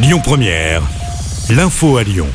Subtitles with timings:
[0.00, 0.82] Lyon Première,
[1.50, 2.28] l'info à Lyon.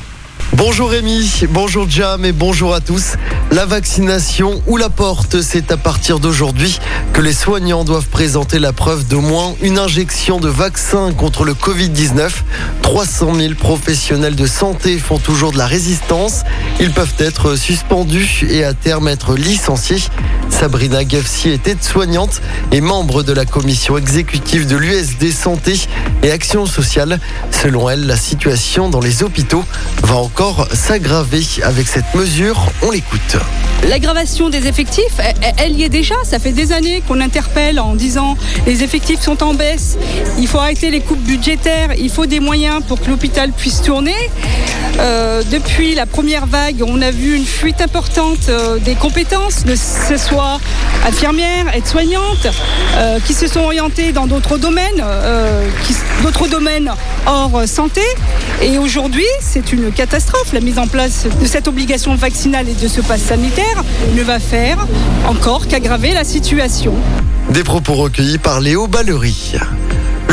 [0.51, 3.13] Bonjour Rémi, bonjour Jam et bonjour à tous.
[3.51, 6.79] La vaccination ou la porte, c'est à partir d'aujourd'hui
[7.13, 11.53] que les soignants doivent présenter la preuve d'au moins une injection de vaccin contre le
[11.53, 12.31] Covid-19.
[12.81, 16.43] 300 000 professionnels de santé font toujours de la résistance.
[16.81, 20.03] Ils peuvent être suspendus et à terme être licenciés.
[20.53, 25.73] Sabrina Gefsi est aide-soignante et membre de la commission exécutive de l'USD Santé
[26.21, 27.19] et Action sociale.
[27.51, 29.65] Selon elle, la situation dans les hôpitaux
[30.03, 32.71] va encore s'aggraver avec cette mesure.
[32.83, 33.37] On l'écoute.
[33.89, 35.19] L'aggravation des effectifs,
[35.57, 36.15] elle, y est déjà.
[36.23, 39.97] Ça fait des années qu'on interpelle en disant les effectifs sont en baisse,
[40.39, 44.15] il faut arrêter les coupes budgétaires, il faut des moyens pour que l'hôpital puisse tourner.
[44.99, 49.75] Euh, depuis la première vague, on a vu une fuite importante euh, des compétences, que
[49.75, 50.59] ce soit
[51.05, 52.47] infirmières, aides-soignantes,
[52.95, 55.03] euh, qui se sont orientées dans d'autres domaines,
[56.23, 56.91] d'autres domaines
[57.25, 58.01] hors santé.
[58.61, 60.53] Et aujourd'hui, c'est une catastrophe.
[60.53, 63.83] La mise en place de cette obligation vaccinale et de ce pass sanitaire
[64.15, 64.85] ne va faire
[65.27, 66.93] encore qu'aggraver la situation.
[67.49, 69.55] Des propos recueillis par Léo Ballery.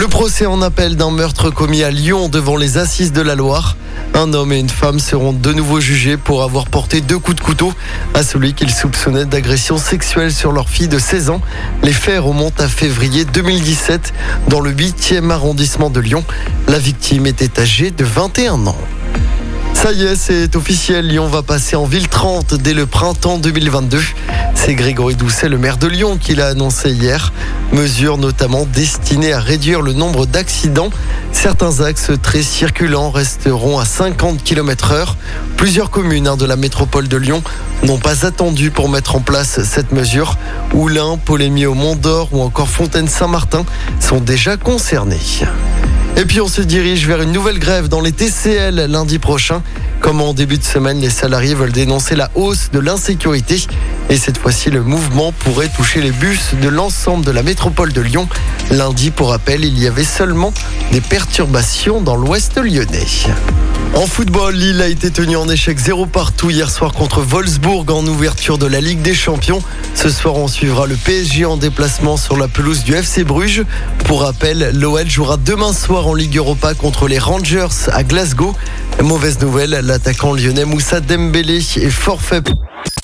[0.01, 3.77] Le procès en appel d'un meurtre commis à Lyon devant les assises de la Loire.
[4.15, 7.43] Un homme et une femme seront de nouveau jugés pour avoir porté deux coups de
[7.43, 7.75] couteau
[8.15, 11.43] à celui qu'ils soupçonnaient d'agression sexuelle sur leur fille de 16 ans.
[11.83, 14.15] Les faits remontent à février 2017
[14.49, 16.25] dans le 8e arrondissement de Lyon.
[16.67, 18.79] La victime était âgée de 21 ans.
[19.83, 21.07] Ça y est, c'est officiel.
[21.07, 23.99] Lyon va passer en ville 30 dès le printemps 2022.
[24.55, 27.33] C'est Grégory Doucet, le maire de Lyon, qui l'a annoncé hier.
[27.73, 30.91] Mesure notamment destinée à réduire le nombre d'accidents.
[31.33, 35.17] Certains axes très circulants resteront à 50 km heure.
[35.57, 37.43] Plusieurs communes hein, de la métropole de Lyon
[37.83, 40.37] n'ont pas attendu pour mettre en place cette mesure.
[40.75, 43.65] Oulin, Polémier au Mont d'Or ou encore Fontaine-Saint-Martin
[43.99, 45.21] sont déjà concernés.
[46.21, 49.63] Et puis on se dirige vers une nouvelle grève dans les TCL lundi prochain.
[50.01, 53.57] Comme en début de semaine, les salariés veulent dénoncer la hausse de l'insécurité.
[54.11, 58.01] Et cette fois-ci, le mouvement pourrait toucher les bus de l'ensemble de la métropole de
[58.01, 58.29] Lyon.
[58.73, 60.53] Lundi, pour rappel, il y avait seulement
[60.91, 63.07] des perturbations dans l'ouest lyonnais.
[63.95, 68.05] En football, Lille a été tenu en échec 0 partout hier soir contre Wolfsburg en
[68.05, 69.63] ouverture de la Ligue des Champions.
[69.95, 73.65] Ce soir, on suivra le PSG en déplacement sur la pelouse du FC Bruges.
[74.07, 78.57] Pour rappel, l'OL jouera demain soir en Ligue Europa contre les Rangers à Glasgow.
[79.03, 82.43] Mauvaise nouvelle, l'attaquant lyonnais Moussa Dembélé est forfait.